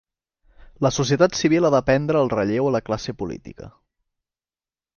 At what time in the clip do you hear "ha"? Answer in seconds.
1.69-1.71